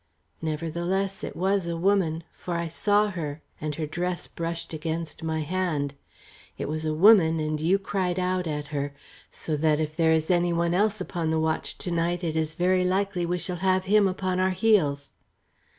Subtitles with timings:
[0.41, 5.41] "Nevertheless, it was a woman; for I saw her, and her dress brushed against my
[5.41, 5.93] hand.
[6.57, 8.95] It was a woman, and you cried out at her;
[9.29, 12.55] so that if there is any one else upon the watch to night, it is
[12.55, 15.11] very likely we shall have him upon our heels."